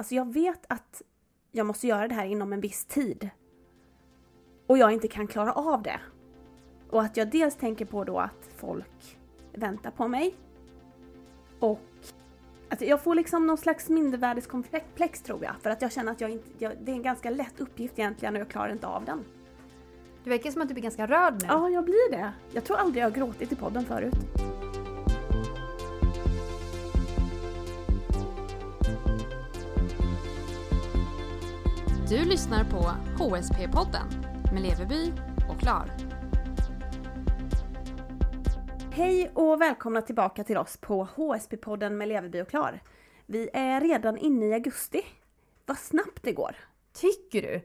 [0.00, 1.02] alltså jag vet att
[1.52, 3.30] jag måste göra det här inom en viss tid.
[4.66, 6.00] Och jag inte kan klara av det.
[6.90, 9.18] Och att jag dels tänker på då att folk
[9.52, 10.34] väntar på mig.
[11.58, 11.80] Och
[12.68, 15.54] att jag får liksom någon slags mindervärdeskomplex tror jag.
[15.62, 18.34] För att jag känner att jag inte, jag, det är en ganska lätt uppgift egentligen
[18.34, 19.24] och jag klarar inte av den.
[20.24, 21.48] Du verkar som att du blir ganska rörd nu.
[21.48, 22.32] Ja, jag blir det.
[22.52, 24.14] Jag tror aldrig jag har gråtit i podden förut.
[32.10, 32.78] Du lyssnar på
[33.24, 34.04] HSP-podden
[34.52, 35.12] med Leveby
[35.50, 35.90] och Klar.
[38.92, 42.82] Hej och välkomna tillbaka till oss på HSP-podden med Leveby och Klar.
[43.26, 45.02] Vi är redan inne i augusti.
[45.66, 46.56] Vad snabbt det går.
[46.92, 47.60] Tycker du?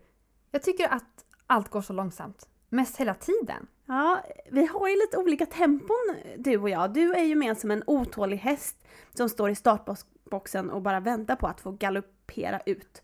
[0.52, 2.50] Jag tycker att allt går så långsamt.
[2.70, 3.68] Mest hela tiden.
[3.86, 6.94] Ja, vi har ju lite olika tempon du och jag.
[6.94, 8.78] Du är ju mer som en otålig häst
[9.14, 13.02] som står i startboxen och bara väntar på att få galoppera ut.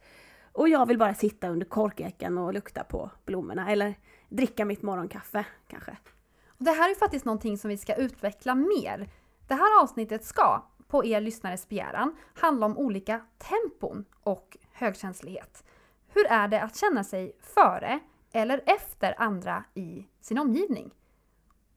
[0.54, 3.96] Och jag vill bara sitta under korkecken och lukta på blommorna eller
[4.30, 5.98] dricka mitt morgonkaffe kanske.
[6.48, 9.10] Och det här är faktiskt någonting som vi ska utveckla mer.
[9.48, 15.64] Det här avsnittet ska, på er lyssnares begäran, handla om olika tempon och högkänslighet.
[16.08, 18.00] Hur är det att känna sig före
[18.32, 20.94] eller efter andra i sin omgivning?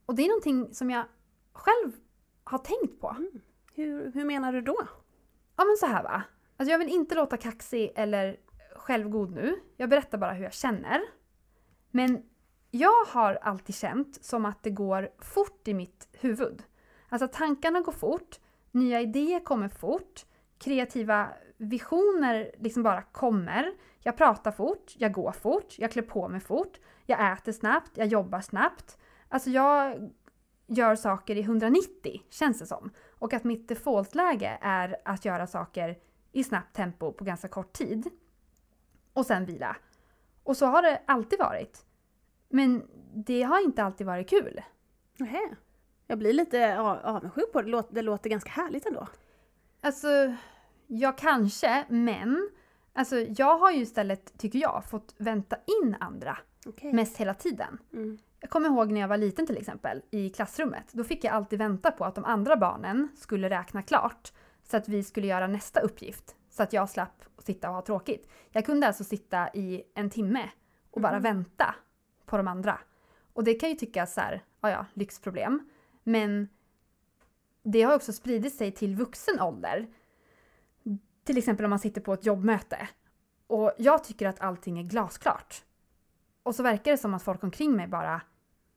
[0.06, 1.04] Och det är någonting som jag
[1.52, 1.92] själv
[2.44, 3.08] har tänkt på.
[3.08, 3.40] Mm.
[3.74, 4.76] Hur, hur menar du då?
[5.56, 6.22] Ja men så här va.
[6.56, 8.36] Alltså jag vill inte låta kaxig eller
[8.84, 9.60] självgod nu.
[9.76, 11.00] Jag berättar bara hur jag känner.
[11.90, 12.22] Men
[12.70, 16.62] jag har alltid känt som att det går fort i mitt huvud.
[17.08, 18.40] Alltså tankarna går fort,
[18.70, 20.26] nya idéer kommer fort,
[20.58, 23.72] kreativa visioner liksom bara kommer.
[24.02, 28.06] Jag pratar fort, jag går fort, jag klär på mig fort, jag äter snabbt, jag
[28.06, 28.98] jobbar snabbt.
[29.28, 30.10] Alltså jag
[30.66, 32.90] gör saker i 190 känns det som.
[33.18, 35.98] Och att mitt defaultläge är att göra saker
[36.32, 38.10] i snabbt tempo på ganska kort tid
[39.14, 39.76] och sen vila.
[40.42, 41.84] Och så har det alltid varit.
[42.48, 42.82] Men
[43.14, 44.60] det har inte alltid varit kul.
[45.16, 45.56] Nähä.
[46.06, 47.82] Jag blir lite avundsjuk på det.
[47.90, 49.08] Det låter, ganska härligt ändå.
[49.80, 50.34] Alltså,
[50.86, 52.50] ja kanske, men
[52.92, 56.92] alltså, jag har ju istället, tycker jag, fått vänta in andra Okay.
[56.92, 57.78] mest hela tiden.
[57.92, 58.18] Mm.
[58.40, 60.92] Jag kommer ihåg när jag var liten till exempel, i klassrummet.
[60.92, 64.88] Då fick jag alltid vänta på att de andra barnen skulle räkna klart så att
[64.88, 66.36] vi skulle göra nästa uppgift.
[66.54, 68.28] Så att jag slapp sitta och ha tråkigt.
[68.50, 70.50] Jag kunde alltså sitta i en timme
[70.90, 71.22] och bara Mhm.
[71.22, 71.74] vänta
[72.26, 72.78] på de andra.
[73.32, 75.70] Och det kan ju tyckas så här, ja ja, lyxproblem.
[76.02, 76.48] Men
[77.62, 79.86] det har också spridit sig till vuxen ålder.
[81.24, 82.88] Till exempel om man sitter på ett jobbmöte.
[83.46, 85.64] Och jag tycker att allting är glasklart.
[86.42, 88.20] Och så verkar det som att folk omkring mig bara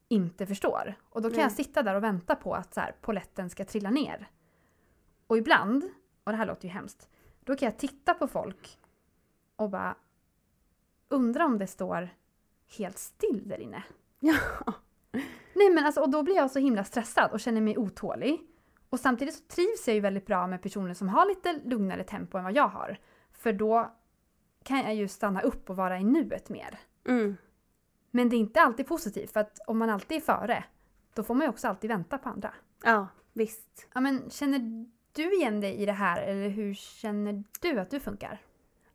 [0.07, 0.95] inte förstår.
[1.09, 1.43] Och då kan Nej.
[1.43, 4.29] jag sitta där och vänta på att så här, poletten ska trilla ner.
[5.27, 5.83] Och ibland,
[6.23, 7.09] och det här låter ju hemskt,
[7.47, 8.79] då kan jag titta på folk
[9.55, 9.95] och bara
[11.09, 12.09] undra om det står
[12.77, 13.83] helt still där inne.
[14.19, 14.37] Ja.
[15.53, 18.41] Nej men alltså, och då blir jag så himla stressad och känner mig otålig.
[18.89, 22.37] Och samtidigt så trivs jag ju väldigt bra med personer som har lite lugnare tempo
[22.37, 22.97] än vad jag har.
[23.31, 23.95] För då
[24.63, 26.79] kan jag ju stanna upp och vara i nuet mer.
[27.07, 27.37] Mm.
[28.11, 30.63] Men det är inte alltid positivt för att om man alltid är före,
[31.13, 32.53] då får man ju också alltid vänta på andra.
[32.83, 33.87] Ja, visst.
[33.93, 37.99] Ja men känner du igen dig i det här eller hur känner du att du
[37.99, 38.41] funkar?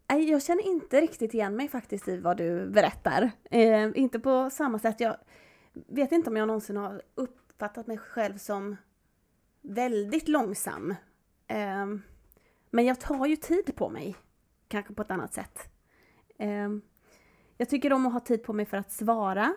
[0.09, 3.31] Nej, jag känner inte riktigt igen mig faktiskt i vad du berättar.
[3.51, 5.01] Eh, inte på samma sätt.
[5.01, 5.17] Jag
[5.73, 8.77] vet inte om jag någonsin har uppfattat mig själv som
[9.63, 10.95] väldigt långsam.
[11.47, 11.87] Eh,
[12.71, 14.17] men jag tar ju tid på mig.
[14.69, 15.59] Kanske på ett annat sätt.
[16.39, 16.69] Eh,
[17.57, 19.55] jag tycker om att ha tid på mig för att svara.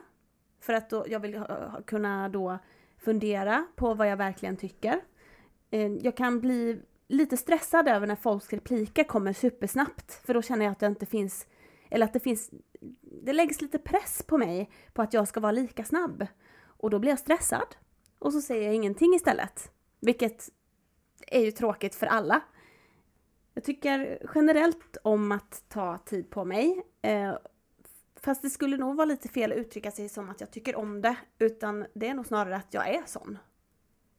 [0.60, 2.60] För att då, jag vill ha, ha, kunna då
[2.98, 5.02] fundera på vad jag verkligen tycker.
[5.76, 10.14] Eh, jag kan bli lite stressad över när folks repliker kommer supersnabbt.
[10.26, 11.48] För då känner jag att det inte finns,
[11.90, 12.52] eller att det finns,
[13.02, 16.28] det läggs lite press på mig på att jag ska vara lika snabb.
[16.64, 17.76] Och då blir jag stressad.
[18.20, 19.72] Och så säger jag ingenting istället.
[20.00, 20.50] Vilket
[21.28, 22.42] är ju tråkigt för alla.
[23.54, 26.84] Jag tycker generellt om att ta tid på mig.
[27.02, 27.38] Eh,
[28.16, 31.02] fast det skulle nog vara lite fel att uttrycka sig som att jag tycker om
[31.02, 31.16] det.
[31.40, 33.38] Utan det är nog snarare att jag är sån.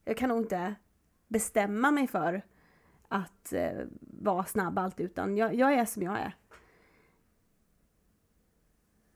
[0.04, 0.74] Jag kan nog inte
[1.28, 2.42] bestämma mig för
[3.08, 6.36] att eh, vara snabb allt utan jag, jag är som jag är.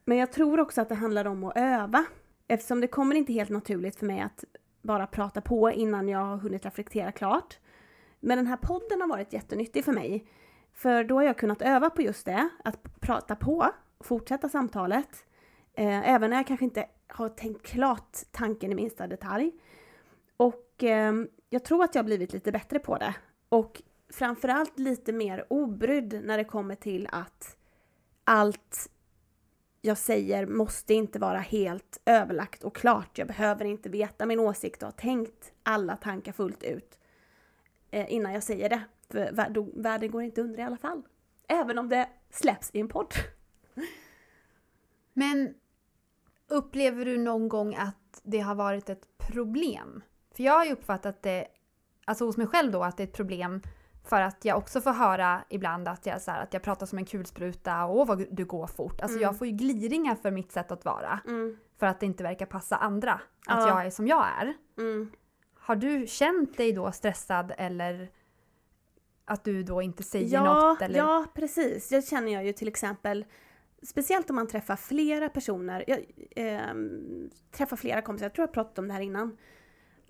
[0.04, 2.04] Men jag tror också att det handlar om att öva.
[2.48, 4.44] Eftersom det kommer inte helt naturligt för mig att
[4.82, 7.58] bara prata på innan jag har hunnit reflektera klart.
[8.20, 10.26] Men den här podden har varit jättenyttig för mig.
[10.72, 13.66] För då har jag kunnat öva på just det, att prata på
[13.98, 15.26] och fortsätta samtalet.
[15.74, 19.52] Eh, även när jag kanske inte har tänkt klart tanken i minsta detalj.
[20.36, 21.12] Och eh,
[21.50, 23.14] jag tror att jag har blivit lite bättre på det.
[23.48, 23.82] Och
[24.12, 27.56] framförallt lite mer obrydd när det kommer till att
[28.24, 28.90] allt
[29.80, 33.18] jag säger måste inte vara helt överlagt och klart.
[33.18, 36.98] Jag behöver inte veta min åsikt och ha tänkt alla tankar fullt ut
[37.90, 38.82] eh, innan jag säger det.
[39.08, 39.32] För
[39.82, 41.02] världen går inte under i alla fall.
[41.48, 43.14] Även om det släpps i en podd.
[45.12, 45.54] Men
[46.48, 50.02] upplever du någon gång att det har varit ett problem?
[50.40, 51.46] För jag har ju uppfattat det,
[52.04, 53.62] alltså hos mig själv då, att det är ett problem
[54.04, 56.98] för att jag också får höra ibland att jag, så här, att jag pratar som
[56.98, 59.00] en kulspruta och åh vad du går fort.
[59.00, 59.22] Alltså Mm.
[59.22, 61.20] jag får ju gliringar för mitt sätt att vara.
[61.78, 63.12] För att det inte verkar passa andra.
[63.12, 63.68] Att Ja.
[63.68, 64.54] jag är som jag är.
[64.78, 65.12] Mm.
[65.54, 68.10] Har du känt dig då stressad eller
[69.24, 70.82] att du då inte säger Ja, något?
[70.82, 70.98] Eller?
[70.98, 71.88] ja, precis.
[71.88, 73.24] Det känner jag ju till exempel
[73.82, 75.84] Speciellt om man träffar flera personer.
[75.86, 76.04] Jag
[76.36, 79.36] ehm, träffar flera kompisar, jag tror jag pratat om det här innan.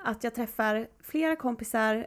[0.04, 2.06] Att jag träffar flera kompisar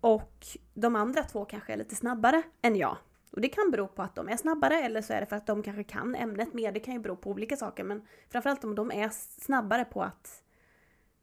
[0.00, 2.96] och de andra två kanske är lite snabbare än jag.
[3.30, 5.46] Och det kan bero på att de är snabbare eller så är det för att
[5.46, 6.72] de kanske kan ämnet mer.
[6.72, 9.08] Det kan ju bero på olika saker men framförallt om de är
[9.40, 10.42] snabbare på att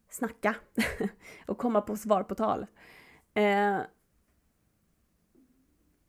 [0.10, 0.56] snacka
[1.48, 2.66] och komma på svar på tal.
[3.34, 3.80] Eh,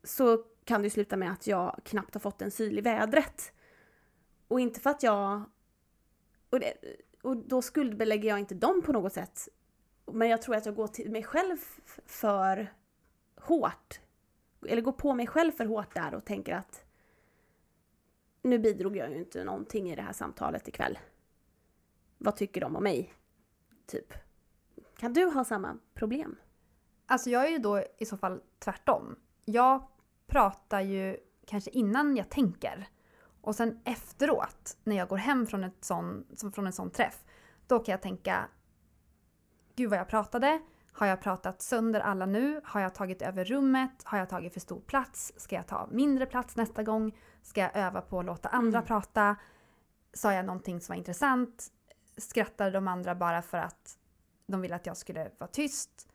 [0.04, 3.52] så kan det sluta med att jag knappt har fått en syl i vädret.
[4.48, 5.42] Och inte för att jag...
[6.50, 6.74] Och, det,
[7.22, 9.48] och då skuldbelägger jag inte dem på något sätt.
[10.12, 11.56] Men jag tror att jag går till mig själv
[12.06, 12.74] för
[13.36, 14.00] hårt.
[14.68, 16.84] Eller går på mig själv för hårt där och tänker att
[18.42, 20.98] nu bidrog jag ju inte någonting i det här samtalet ikväll.
[22.18, 23.14] Vad tycker de om mig?
[23.86, 24.12] Typ.
[24.96, 26.36] Kan du ha samma problem?
[27.06, 29.16] Alltså jag är ju då i så fall tvärtom.
[29.44, 29.86] Jag
[30.26, 32.88] pratar ju kanske innan jag tänker.
[33.40, 37.24] Och sen efteråt, när jag går hem från, ett sån, från en sån träff,
[37.66, 38.48] då kan jag tänka
[39.76, 40.60] Gud vad jag pratade.
[40.92, 42.60] Har jag pratat sönder alla nu?
[42.64, 43.90] Har jag tagit över rummet?
[44.04, 45.32] Har jag tagit för stor plats?
[45.36, 47.18] Ska jag ta mindre plats nästa gång?
[47.42, 48.86] Ska jag öva på att låta andra Mm.
[48.86, 49.36] prata?
[50.12, 51.72] Sa jag någonting som var intressant?
[52.16, 53.98] Skrattade de andra bara för att
[54.46, 56.08] de ville att jag skulle vara tyst?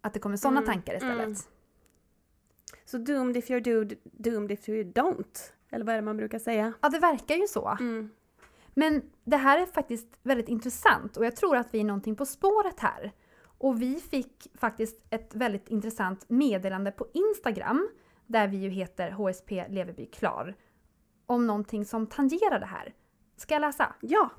[0.00, 1.24] Att det kommer sådana Mm, tankar istället.
[1.26, 1.36] mm.
[2.84, 5.52] Så doomed if you're do, doomed if you don't.
[5.70, 6.72] Eller vad är det man brukar säga?
[6.80, 7.76] Ja, det verkar ju så.
[7.80, 8.10] Mm.
[8.74, 12.26] Men det här är faktiskt väldigt intressant och jag tror att vi är någonting på
[12.26, 13.12] spåret här.
[13.58, 17.88] Och vi fick faktiskt ett väldigt intressant meddelande på Instagram,
[18.26, 20.56] där vi ju heter HSP Leverby Klar,
[21.26, 22.94] om någonting som tangerar det här.
[23.36, 23.94] Ska jag läsa?
[24.00, 24.30] Ja.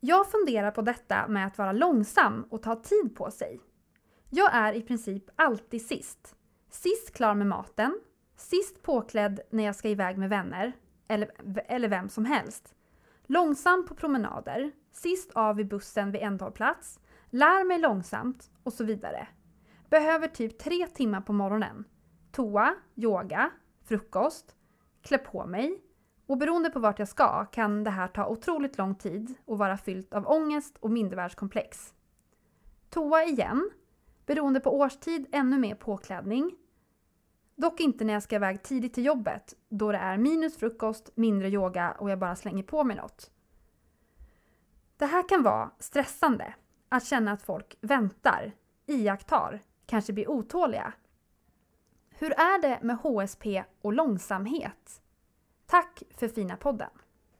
[0.00, 3.60] Jag funderar på detta med att vara långsam och ta tid på sig.
[4.30, 6.36] Jag är i princip alltid sist.
[6.70, 8.00] Sist klar med maten,
[8.36, 10.72] sist påklädd när jag ska iväg med vänner,
[11.08, 11.30] eller,
[11.66, 12.74] eller vem som helst.
[13.26, 17.00] Långsam på promenader, sist av i bussen vid ändhållplats,
[17.30, 19.28] lär mig långsamt och så vidare.
[19.90, 21.84] Behöver typ tre timmar på morgonen.
[22.32, 23.50] Toa, yoga,
[23.84, 24.56] frukost,
[25.02, 25.82] klä på mig,
[26.26, 29.76] och beroende på vart jag ska kan det här ta otroligt lång tid och vara
[29.76, 31.94] fyllt av ångest och mindervärdeskomplex.
[32.90, 33.70] Toa igen.
[34.26, 36.56] Beroende på årstid ännu mer påklädning.
[37.56, 41.48] Dock inte när jag ska iväg tidigt till jobbet då det är minus frukost, mindre
[41.48, 43.30] yoga och jag bara slänger på mig något.
[44.96, 46.54] Det här kan vara stressande.
[46.88, 48.52] Att känna att folk väntar,
[48.86, 50.92] iakttar, kanske blir otåliga.
[52.10, 55.02] Hur är det med HSP och långsamhet?
[55.66, 56.90] Tack för fina podden.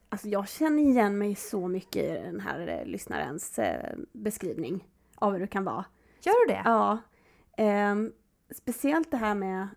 [0.09, 5.33] Alltså jag känner igen mig så mycket i den här eh, lyssnarens eh, beskrivning av
[5.33, 5.85] hur det kan vara.
[6.21, 6.63] Gör du det?
[6.65, 6.99] Ja.
[7.57, 8.13] Ehm,
[8.51, 9.69] speciellt det här med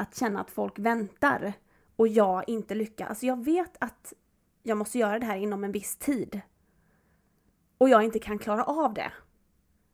[0.00, 1.52] att känna att folk väntar
[1.96, 3.08] och jag inte lyckas.
[3.08, 4.12] Alltså jag vet att
[4.62, 6.40] jag måste göra det här inom en viss tid.
[7.78, 9.12] Och jag inte kan klara av det.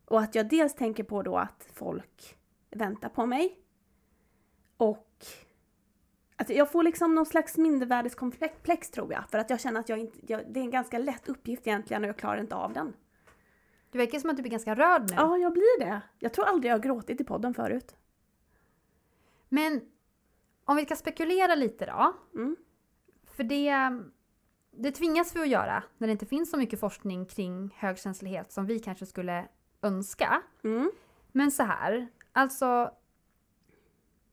[0.05, 2.37] Och att jag dels tänker på då att folk
[2.69, 3.59] väntar på mig.
[4.77, 5.25] Och
[6.35, 9.29] att jag får liksom någon slags mindervärdeskomplex tror jag.
[9.29, 12.03] För att jag känner att jag inte, jag, det är en ganska lätt uppgift egentligen
[12.03, 12.93] och jag klarar inte av den.
[13.91, 15.15] Det verkar som att du blir ganska rörd nu.
[15.15, 16.01] Ja, jag blir det.
[16.19, 17.95] Jag tror aldrig jag har gråtit i podden förut.
[19.49, 19.81] Men
[20.67, 22.13] om vi ska spekulera lite då.
[22.35, 22.55] Mm.
[23.23, 23.73] För det,
[24.71, 28.65] det tvingas vi att göra när det inte finns så mycket forskning kring högkänslighet som
[28.65, 29.47] vi kanske skulle
[29.81, 30.41] önska.
[30.63, 30.91] Mm.
[31.31, 32.91] Men så här, alltså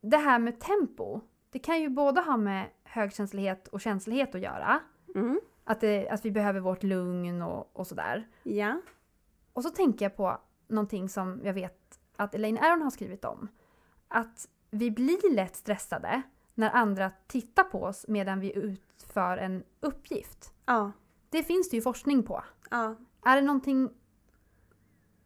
[0.01, 4.81] det här med tempo, det kan ju både ha med högkänslighet och känslighet att göra.
[5.15, 5.41] Mm.
[5.65, 8.29] Att, det, att vi behöver vårt lugn och, och sådär.
[8.43, 8.81] Ja.
[9.53, 13.49] Och så tänker jag på någonting som jag vet att Elaine Aron har skrivit om.
[14.09, 16.23] Att vi blir lätt stressade
[16.55, 20.53] när andra tittar på oss medan vi utför en uppgift.
[20.67, 20.93] Ja.
[21.31, 22.45] Det finns det ju forskning på.
[22.71, 22.97] Ja.
[23.25, 23.91] Är det någonting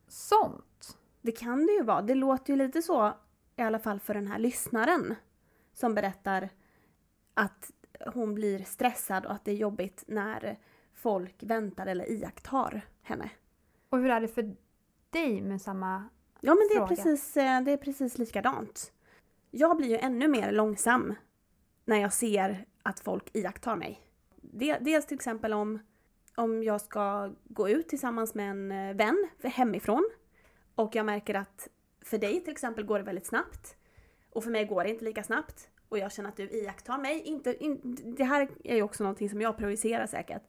[0.08, 0.98] sånt?
[1.22, 2.02] Det kan det ju vara.
[2.02, 3.12] Det låter ju lite så,
[3.56, 5.14] i alla fall för den här lyssnaren,
[5.72, 6.48] som berättar
[7.34, 7.70] att
[8.14, 10.58] hon blir stressad och att det är jobbigt när
[10.94, 13.30] folk väntar eller iakttar henne.
[13.88, 14.56] Och hur är det för
[15.10, 16.08] dig med samma...
[16.40, 16.88] Ja men det är, Fråga.
[16.88, 18.92] precis, eh, det är precis likadant.
[19.50, 21.14] Jag blir ju ännu mer långsam
[21.84, 24.02] när jag ser att folk iakttar mig.
[24.80, 25.78] Dels till exempel om,
[26.36, 30.10] om jag ska gå ut tillsammans med en eh, vän hemifrån
[30.74, 31.68] och jag märker att
[32.04, 33.76] för dig till exempel går det väldigt snabbt
[34.30, 37.20] och för mig går det inte lika snabbt och jag känner att du iakttar mig.
[37.20, 40.42] Inte, in, det här är ju också någonting som jag projicerar säkert.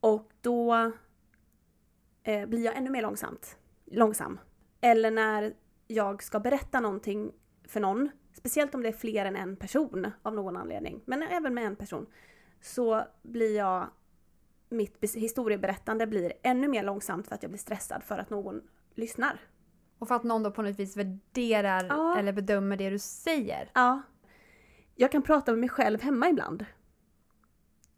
[0.00, 0.92] Och då
[2.22, 4.40] eh, blir jag ännu mer långsamt, långsam.
[4.80, 5.54] Eller när
[5.86, 7.32] jag ska berätta någonting
[7.64, 11.54] för någon, speciellt om det är fler än en person av någon anledning, men även
[11.54, 12.06] med en person,
[12.60, 13.88] så blir jag,
[14.68, 18.60] mitt historieberättande blir ännu mer långsamt för att jag blir stressad för att någon
[18.94, 19.40] lyssnar.
[19.98, 22.18] Och för att någon då på något vis värderar Ja.
[22.18, 23.70] eller bedömer det du säger.
[23.74, 24.02] Ja.
[24.94, 26.64] Jag kan prata med mig själv hemma ibland.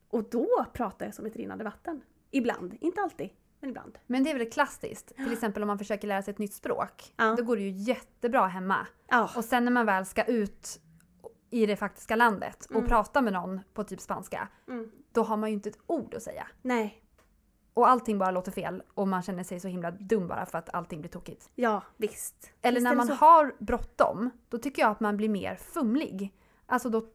[0.09, 2.03] Och då pratar jag som ett rinnande vatten.
[2.31, 3.31] Ibland, inte alltid,
[3.63, 3.99] men ibland.
[4.07, 5.17] Men det är väl klassiskt.
[5.17, 7.13] Till exempel om man försöker lära sig ett nytt språk.
[7.17, 7.35] Ja.
[7.39, 8.87] Då går det ju jättebra hemma.
[9.09, 9.31] Ja.
[9.37, 10.81] Och sen när man väl ska ut
[11.51, 12.89] i det faktiska landet och Mm.
[12.89, 14.49] prata med någon på typ spanska.
[14.69, 14.91] Mm.
[15.13, 16.47] Då har man ju inte ett ord att säga.
[16.63, 16.99] Nej.
[17.75, 20.75] Och allting bara låter fel och man känner sig så himla dum bara för att
[20.75, 21.51] allting blir tokigt.
[21.55, 22.53] Ja, visst.
[22.63, 23.15] Eller Visst när man så.
[23.15, 26.35] har bråttom, då tycker jag att man blir mer fumlig.
[26.67, 27.07] Alltså då,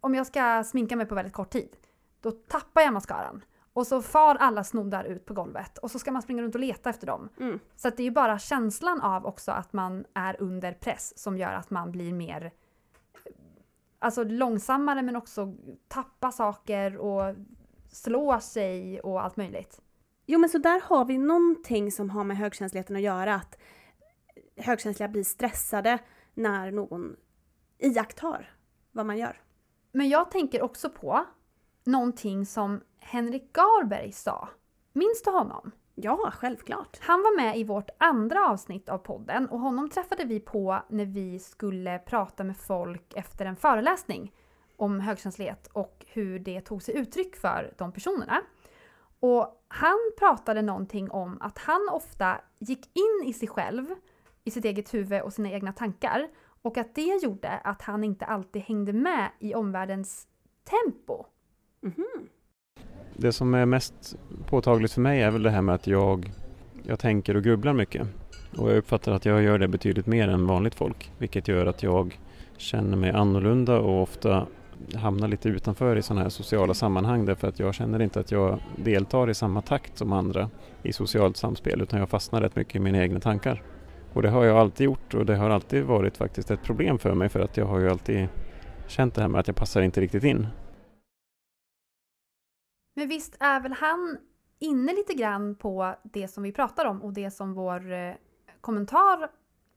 [0.00, 1.76] om jag ska sminka mig på väldigt kort tid,
[2.20, 3.44] då tappar jag mascaran.
[3.80, 6.60] Och så far alla snoddar ut på golvet och så ska man springa runt och
[6.60, 7.28] leta efter dem.
[7.40, 7.60] Mm.
[7.76, 11.38] Så att det är ju bara känslan av också att man är under press som
[11.38, 12.52] gör att man blir mer
[13.98, 15.54] alltså långsammare men också
[15.88, 17.34] tappa saker och
[17.92, 19.80] slå sig och allt möjligt.
[20.26, 23.34] Jo men så där har vi någonting som har med högkänsligheten att göra.
[23.34, 23.58] Att
[24.56, 25.98] högkänsliga blir stressade
[26.34, 27.16] när någon
[27.78, 28.54] iakttar
[28.92, 29.40] vad man gör.
[29.92, 31.26] Men jag tänker också på
[31.90, 34.48] någonting som Henrik Garberg sa.
[34.92, 35.70] Minns du honom?
[35.94, 36.98] Ja, självklart.
[37.00, 41.04] Han var med i vårt andra avsnitt av podden och honom träffade vi på när
[41.04, 44.32] vi skulle prata med folk efter en föreläsning
[44.76, 48.42] om högkänslighet och hur det tog sig uttryck för de personerna.
[49.20, 53.86] Och han pratade någonting om att han ofta gick in i sig själv,
[54.44, 56.28] i sitt eget huvud och sina egna tankar
[56.62, 60.28] och att det gjorde att han inte alltid hängde med i omvärldens
[60.64, 61.24] tempo.
[61.82, 62.28] Mhm.
[63.16, 66.32] Det som är mest påtagligt för mig är väl det här med att jag,
[66.82, 68.08] jag tänker och grubblar mycket.
[68.56, 71.12] Och jag uppfattar att jag gör det betydligt mer än vanligt folk.
[71.18, 72.18] Vilket gör att jag
[72.56, 74.46] känner mig annorlunda och ofta
[74.94, 78.58] hamnar lite utanför i sådana här sociala sammanhang därför att jag känner inte att jag
[78.76, 80.50] deltar i samma takt som andra
[80.82, 83.62] i socialt samspel utan jag fastnar rätt mycket i mina egna tankar.
[84.12, 87.14] Och det har jag alltid gjort och det har alltid varit faktiskt ett problem för
[87.14, 88.28] mig för att jag har ju alltid
[88.86, 90.46] känt det här med att jag passar inte riktigt in.
[92.94, 94.18] Men visst är väl han
[94.58, 98.14] inne lite grann på det som vi pratar om och det som vår eh,
[98.60, 99.30] kommentar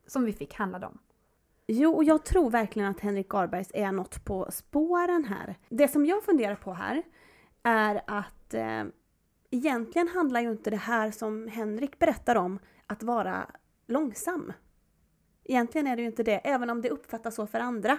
[0.08, 1.00] som vi fick handlade om.
[1.68, 5.58] Jo, och jag tror verkligen att Henrik Garbergs är något på spåren här.
[5.70, 7.04] Det som jag funderar på här
[7.64, 8.84] är att eh,
[9.52, 13.48] egentligen handlar ju inte det här som Henrik berättar om att vara
[13.88, 14.54] långsam.
[15.44, 17.98] Egentligen är det ju inte det, även om det uppfattas så för andra.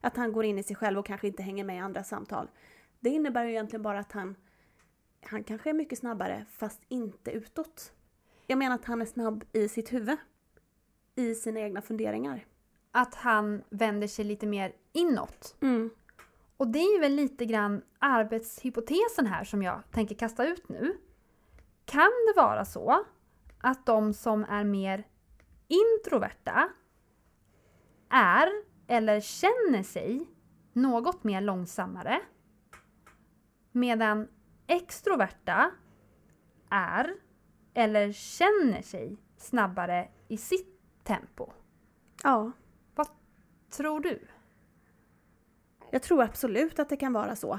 [0.00, 2.50] Att han går in i sig själv och kanske inte hänger med i andra samtal.
[3.00, 4.36] Det innebär ju egentligen bara att han,
[5.28, 7.92] han kanske är mycket snabbare fast inte utåt.
[8.46, 10.16] Jag menar att han är snabb i sitt huvud.
[11.14, 12.46] I sina egna funderingar.
[12.92, 15.56] Att han vänder sig lite mer inåt.
[15.60, 15.90] Mm.
[16.56, 20.96] Och det är väl lite grann arbetshypotesen här som jag tänker kasta ut nu.
[21.84, 23.04] Kan det vara så
[23.58, 25.04] att de som är mer
[25.68, 26.68] introverta
[28.10, 28.48] är
[28.86, 30.26] eller känner sig
[30.72, 32.20] något mer långsammare
[33.72, 34.28] medan
[34.66, 35.70] extroverta
[36.70, 37.14] är
[37.74, 41.50] eller känner sig snabbare i sitt tempo?
[42.22, 42.52] Ja,
[43.70, 44.20] Tror du?
[45.90, 47.58] jag tror absolut att det kan vara så.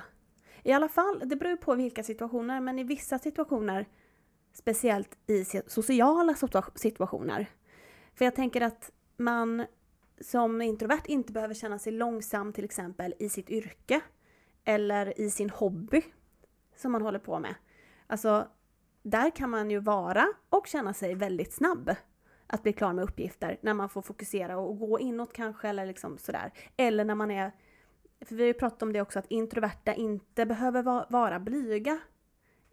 [0.63, 3.85] I alla fall, det beror på vilka situationer, men i vissa situationer,
[4.53, 7.49] speciellt i sociala situa- situationer.
[8.13, 9.65] För jag tänker att man
[10.21, 14.01] som introvert inte behöver känna sig långsam till exempel i sitt yrke
[14.63, 16.03] eller i sin hobby
[16.77, 17.55] som man håller på med.
[18.07, 18.47] Alltså,
[19.03, 21.95] där kan man ju vara och känna sig väldigt snabb
[22.47, 26.17] att bli klar med uppgifter när man får fokusera och gå inåt kanske eller liksom
[26.17, 26.53] sådär.
[26.77, 27.51] Eller när man är,
[28.25, 31.99] för vi har ju pratat om det också, att introverta inte behöver vara blyga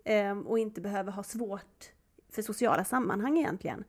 [0.04, 1.92] ehm, och inte behöver ha svårt
[2.32, 3.84] för sociala sammanhang egentligen.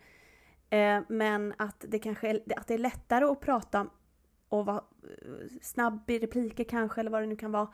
[0.70, 3.88] Eh, men att det kanske är, att det är lättare att prata
[4.50, 7.68] och vara eh, snabb i repliker kanske, eller vad det nu kan vara,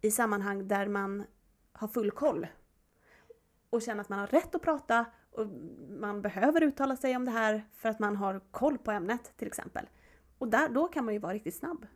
[0.00, 1.24] i sammanhang där man
[1.76, 2.46] har full koll.
[3.70, 5.46] Och känner att man har rätt att prata och
[5.88, 9.46] man behöver uttala sig om det här för att man har koll på ämnet till
[9.46, 9.86] exempel.
[10.38, 11.86] Och där, då kan man ju vara riktigt snabb.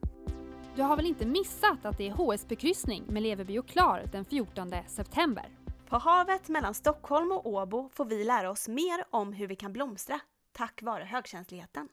[0.77, 4.73] Du har väl inte missat att det är HSP-kryssning med Leverby och Klar den 14
[4.87, 5.57] september?
[5.89, 9.73] På havet mellan Stockholm och Åbo får vi lära oss mer om hur vi kan
[9.73, 10.21] blomstra
[10.53, 11.89] tack vare högkänsligheten.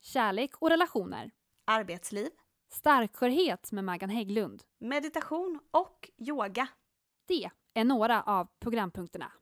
[0.00, 1.30] Kärlek och relationer.
[1.64, 2.28] Arbetsliv,
[2.68, 4.62] Starkskörhet med Maggan Hägglund.
[4.78, 6.68] meditation och yoga.
[7.30, 9.32] Det är några av programpunkterna.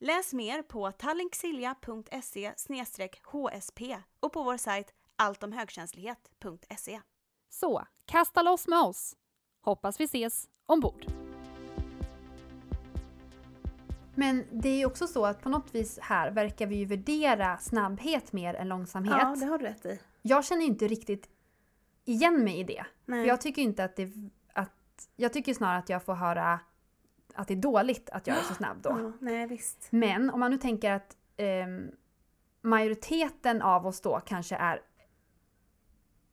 [0.00, 2.52] Läs mer på tallinksilja.se
[3.22, 3.80] hsp
[4.20, 7.00] och på vår sajt alltomhögkänslighet.se.
[7.48, 9.16] Så, kasta loss med oss!
[9.60, 11.06] Hoppas vi ses ombord.
[14.14, 17.58] Men det är ju också så att på något vis här verkar vi ju värdera
[17.58, 19.16] snabbhet mer än långsamhet.
[19.20, 20.00] Ja, det har du rätt i.
[20.22, 21.28] Jag känner inte riktigt
[22.04, 22.86] igen mig i det.
[23.04, 23.22] Nej.
[23.22, 24.12] För jag tycker inte att det...
[24.52, 26.60] Att, jag tycker snarare att jag får höra
[27.34, 28.90] att det är dåligt att jag är så snabb då.
[28.90, 29.88] Ja, nej, visst.
[29.90, 31.90] Men om man nu tänker att ehm,
[32.60, 34.82] majoriteten av oss då kanske är...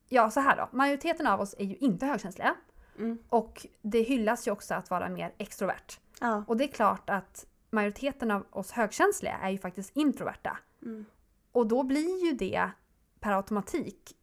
[0.09, 0.69] Ja, så här då.
[0.71, 2.55] Majoriteten av oss är ju inte högkänsliga.
[2.97, 3.17] Mm.
[3.29, 5.99] Och det hyllas ju också att vara mer extrovert.
[6.21, 6.43] Ja.
[6.47, 10.57] Och det är klart att majoriteten av oss högkänsliga är ju faktiskt introverta.
[10.81, 11.05] Mm.
[11.51, 12.69] Och då blir ju det
[13.19, 14.15] per automatik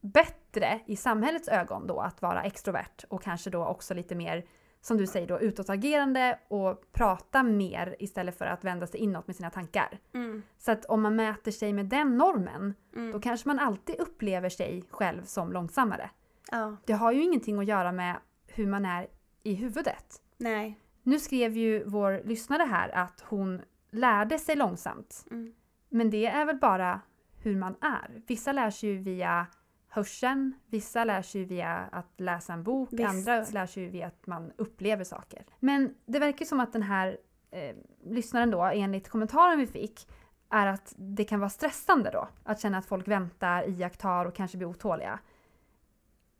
[0.00, 4.46] bättre i samhällets ögon då att vara extrovert och kanske då också lite mer,
[4.84, 9.36] som du säger då, utåtagerande och prata mer istället för att vända sig inåt med
[9.36, 9.98] sina tankar.
[10.14, 10.42] Mm.
[10.58, 13.12] Så att om man mäter sig med den normen, Mm.
[13.12, 16.10] då kanske man alltid upplever sig själv som långsammare.
[16.50, 19.06] Ja, Det har ju ingenting att göra med hur man är
[19.42, 20.22] i huvudet.
[20.38, 20.78] nej.
[21.04, 25.24] Nu skrev ju vår lyssnare här att hon lärde sig långsamt.
[25.30, 25.54] Mm.
[25.88, 27.00] Men det är väl bara
[27.42, 28.22] hur man är.
[28.26, 29.46] Vissa lär sig ju via
[29.94, 33.08] hörseln, vissa lär sig via att läsa en bok, Visst.
[33.08, 35.44] andra lär sig via att man upplever saker.
[35.60, 37.18] Men det verkar som att den här
[37.50, 40.08] eh, lyssnaren då, enligt kommentaren vi fick,
[40.50, 42.28] är att det kan vara stressande då.
[42.44, 45.18] Att känna att folk väntar, iakttar och kanske blir otåliga.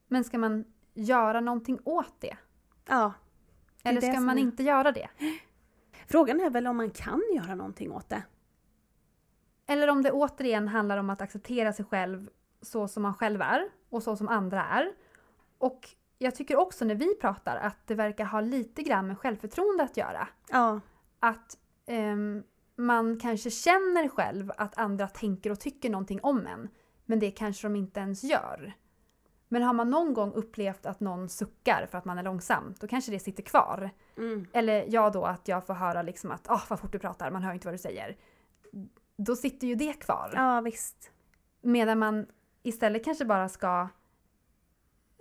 [0.08, 2.36] Men ska man göra någonting åt det?
[2.88, 3.12] Ja.
[3.82, 5.08] Det Eller ska man är- inte göra det?
[6.06, 8.22] Frågan är väl om man kan göra någonting åt det.
[9.66, 12.30] Eller om det återigen handlar om att acceptera sig själv
[12.62, 14.92] så som man själv är och så som andra är.
[15.58, 19.84] Och jag tycker också när vi pratar att det verkar ha lite grann med självförtroende
[19.84, 20.28] att göra.
[20.50, 20.80] Ja.
[21.20, 22.42] Att ehm,
[22.76, 26.68] man kanske känner själv att andra tänker och tycker någonting om en.
[27.04, 28.74] Men det kanske de inte ens gör.
[29.48, 32.86] Men har man någon gång upplevt att någon suckar för att man är långsam, då
[32.86, 33.90] kanske det sitter kvar.
[34.16, 34.46] Mm.
[34.52, 37.42] Eller jag då att jag får höra liksom att ah, vad fort du pratar, man
[37.42, 38.16] hör inte vad du säger.
[39.16, 40.32] Då sitter ju det kvar.
[40.34, 41.10] Ja, visst.
[41.62, 42.26] Medan man
[42.62, 43.88] istället kanske bara ska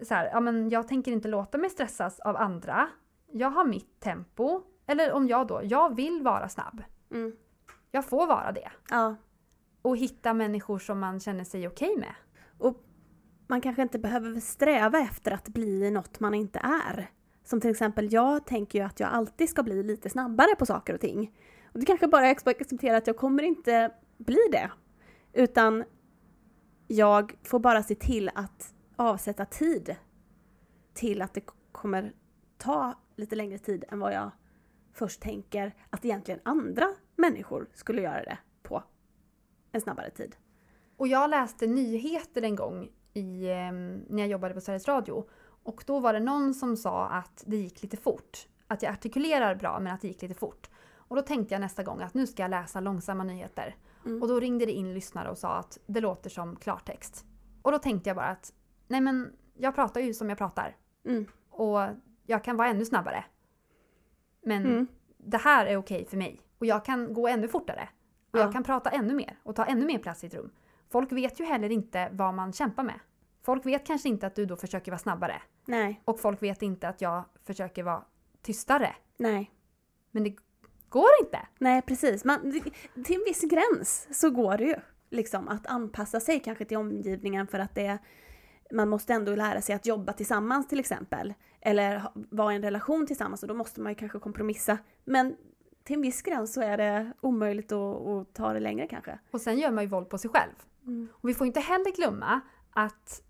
[0.01, 2.89] så här, ja men jag tänker inte låta mig stressas av andra.
[3.31, 4.61] Jag har mitt tempo.
[4.87, 6.83] Eller om jag då, jag vill vara snabb.
[7.11, 7.35] Mm.
[7.91, 8.71] Jag får vara det.
[8.89, 9.15] Ja.
[9.81, 12.13] Och hitta människor som man känner sig okej med.
[12.57, 12.83] Och
[13.47, 17.11] man kanske inte behöver sträva efter att bli något man inte är.
[17.43, 20.93] Som till exempel, jag tänker ju att jag alltid ska bli lite snabbare på saker
[20.93, 21.37] och ting.
[21.73, 24.71] Och det kanske bara är att acceptera att jag kommer inte bli det.
[25.33, 25.83] Utan
[26.91, 29.95] jag får bara se till att avsätta tid
[30.93, 32.13] till att det kommer
[32.57, 34.31] ta lite längre tid än vad jag
[34.93, 38.83] först tänker att egentligen andra människor skulle göra det på
[39.71, 40.35] en snabbare tid.
[40.97, 45.25] Och jag läste nyheter en gång i, ehm, när jag jobbade på Sveriges Radio.
[45.63, 48.47] Och då var det någon som sa att det gick lite fort.
[48.67, 50.69] Att jag artikulerar bra men att det gick lite fort.
[50.93, 53.75] Och då tänkte jag nästa gång att nu ska jag läsa långsamma nyheter.
[54.05, 54.21] Mm.
[54.21, 57.25] Och då ringde det in lyssnare och sa att det låter som klartext.
[57.61, 58.53] Och då tänkte jag bara att
[58.87, 60.75] nej men jag pratar ju som jag pratar.
[61.05, 61.25] Mm.
[61.49, 61.79] Och
[62.25, 63.25] jag kan vara ännu snabbare.
[64.45, 64.87] Men Mm.
[65.17, 66.41] det här är okej för mig.
[66.59, 67.89] Och jag kan gå ännu fortare.
[68.31, 68.43] Och Ja.
[68.43, 70.51] jag kan prata ännu mer och ta ännu mer plats i ett rum.
[70.89, 72.99] Folk vet ju heller inte vad man kämpar med.
[73.43, 75.41] Folk vet kanske inte att du då försöker vara snabbare.
[75.65, 78.03] Nej, Och folk vet inte att jag försöker vara
[78.41, 78.95] tystare.
[79.17, 79.51] nej.
[80.13, 80.35] Men det
[80.91, 81.39] går inte.
[81.59, 82.25] Nej, precis.
[82.25, 82.61] Man,
[83.05, 84.75] till en viss gräns så går det ju
[85.09, 87.97] liksom att anpassa sig kanske till omgivningen för att det
[88.71, 91.33] man måste ändå lära sig att jobba tillsammans till exempel.
[91.61, 94.77] Eller vara i en relation tillsammans och då måste man ju kanske kompromissa.
[95.05, 95.35] Men
[95.83, 99.19] till en viss gräns så är det omöjligt att, att ta det längre kanske.
[99.31, 100.53] Och sen gör man ju våld på sig själv.
[101.11, 103.21] Och vi får inte heller glömma att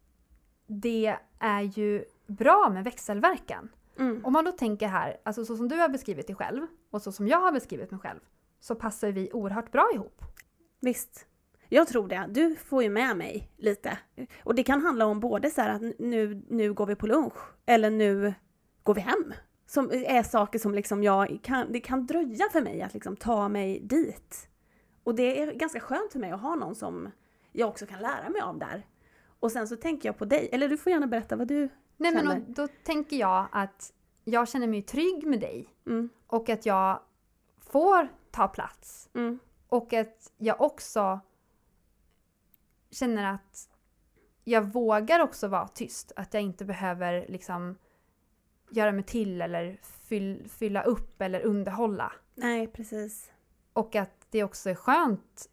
[0.68, 3.70] det är ju bra med växelverkan.
[3.98, 4.26] Mm.
[4.26, 7.12] Om man då tänker här, alltså så som du har beskrivit dig själv och så
[7.12, 8.20] som jag har beskrivit mig själv,
[8.60, 10.22] så passar vi oerhört bra ihop.
[10.80, 11.26] Visst.
[11.70, 12.28] Jag tror det.
[12.30, 13.98] Du får ju med mig lite.
[14.44, 17.38] Och det kan handla om både så här att nu, nu går vi på lunch
[17.66, 18.34] eller nu
[18.84, 19.34] går vi hem.
[19.66, 23.50] Som är saker som liksom jag kan, det kan dröja för mig att liksom ta
[23.50, 24.48] mig dit.
[25.04, 27.12] Och det är ganska skönt för mig att ha någon som
[27.52, 28.86] jag också kan lära mig av där.
[29.40, 32.14] Och sen så tänker jag på dig, eller du får gärna berätta vad du Nej
[32.14, 36.66] men och, då tänker jag att jag känner mig trygg med dig Mm, och att
[36.66, 37.00] jag
[37.60, 39.10] får ta plats.
[39.14, 41.20] mm, Och att jag också
[42.92, 43.70] känner att
[44.44, 46.12] jag vågar också vara tyst.
[46.16, 47.78] Att jag inte behöver liksom
[48.70, 52.14] göra mig till eller fyll, fylla upp eller underhålla.
[52.36, 53.32] nej precis.
[53.74, 55.50] Och att det också är skönt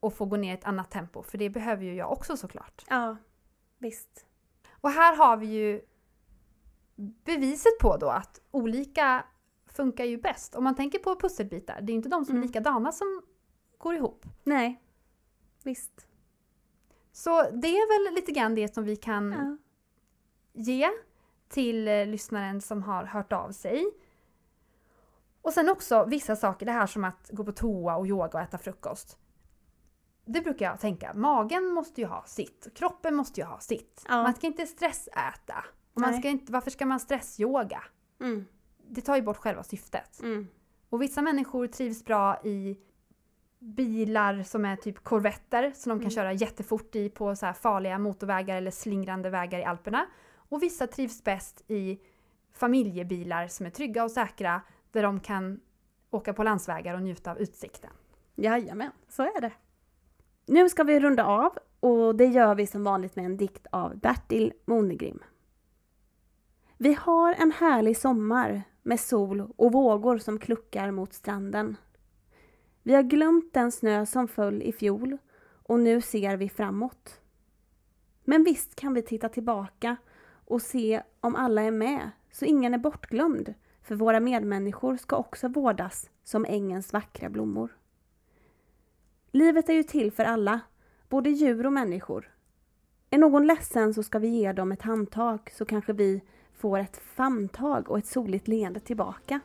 [0.00, 1.22] att få gå ner i ett annat tempo.
[1.22, 2.84] För det behöver ju jag också såklart.
[2.90, 3.16] Ja,
[3.78, 4.26] visst.
[4.80, 5.80] Och här har vi ju
[7.24, 9.24] beviset på då att olika
[9.66, 10.54] funkar ju bäst.
[10.54, 12.46] Om man tänker på pusselbitar, det är ju inte de som är Mm.
[12.46, 13.22] likadana som
[13.78, 14.24] går ihop.
[14.44, 14.82] Nej,
[15.64, 16.06] visst.
[17.12, 19.56] Så det är väl lite grann det som vi kan Ja.
[20.62, 20.88] ge
[21.48, 23.86] till eh, lyssnaren som har hört av sig.
[25.42, 28.40] Och sen också vissa saker, det här som att gå på toa och yoga och
[28.40, 29.18] äta frukost.
[30.30, 34.04] Det brukar jag tänka, magen måste ju ha sitt, kroppen måste ju ha sitt.
[34.08, 34.22] Ja.
[34.22, 35.64] Man ska inte stressäta.
[35.94, 36.20] Och man Nej.
[36.20, 37.82] ska inte, varför ska man stressyoga?
[38.20, 38.44] Mm,
[38.88, 40.20] Det tar ju bort själva syftet.
[40.22, 40.48] mm,
[40.88, 42.78] Och vissa människor trivs bra i
[43.58, 46.10] bilar som är typ korvetter som de kan Mm.
[46.10, 50.06] köra jättefort i på så farliga motorvägar eller slingrande vägar i Alperna.
[50.34, 52.00] Och vissa trivs bäst i
[52.52, 54.60] familjebilar som är trygga och säkra
[54.92, 55.60] där de kan
[56.10, 57.90] åka på landsvägar och njuta av utsikten.
[58.34, 59.52] Jajamän, så är det.
[60.50, 63.98] Nu ska vi runda av och det gör vi som vanligt med en dikt av
[63.98, 65.22] Bertil Monegrim.
[66.76, 71.76] Vi har en härlig sommar med sol och vågor som kluckar mot stranden.
[72.82, 75.18] Vi har glömt den snö som föll i fjol
[75.62, 77.20] och nu ser vi framåt.
[78.24, 79.96] Men visst kan vi titta tillbaka
[80.44, 85.48] och se om alla är med så ingen är bortglömd för våra medmänniskor ska också
[85.48, 87.70] vårdas som ängens vackra blommor.
[89.30, 90.60] Livet är ju till för alla,
[91.08, 92.34] både djur och människor.
[93.10, 96.96] Är någon ledsen så ska vi ge dem ett handtag så kanske vi får ett
[96.96, 99.40] famntag och ett soligt leende tillbaka.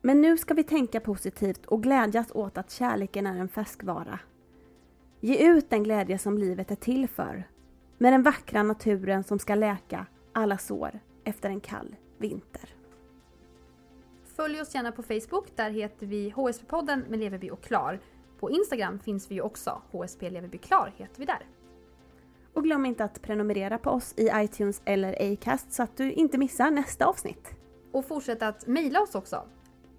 [0.00, 4.18] Men nu ska vi tänka positivt och glädjas åt att kärleken är en färskvara.
[5.20, 7.48] Ge ut den glädje som livet är till för,
[7.98, 12.74] med den vackra naturen som ska läka alla sår efter en kall vinter.
[14.24, 18.00] Följ oss gärna på Facebook, där heter vi HSP-podden med Leverby och Klar.
[18.40, 21.46] På Instagram finns vi ju också, HSP Leverby Klar heter vi där.
[22.52, 26.38] Och glöm inte att prenumerera på oss i iTunes eller Acast så att du inte
[26.38, 27.54] missar nästa avsnitt.
[27.92, 29.42] Och fortsätt att mejla oss också.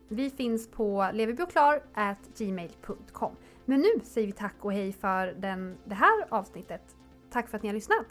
[0.08, 3.36] Vi finns på leverbyoklar@gmail.com.
[3.65, 6.95] Men nu säger vi tack och hej för den, det här avsnittet.
[7.30, 8.06] Tack för att ni har lyssnat.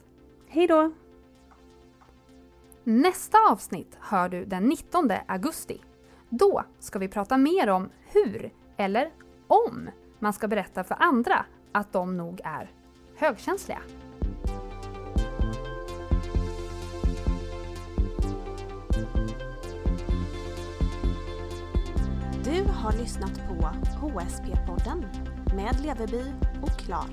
[0.48, 0.92] Hej då!
[2.84, 5.80] Nästa avsnitt hör du den 19 augusti.
[6.28, 9.12] Då ska vi prata mer om hur, eller
[9.46, 9.90] om,
[10.24, 12.70] man ska berätta för andra att de nog är
[13.16, 13.80] högkänsliga.
[22.44, 23.54] Du har lyssnat på
[24.00, 25.04] HSP-podden
[25.56, 26.32] med Leveby
[26.62, 27.08] och Klar.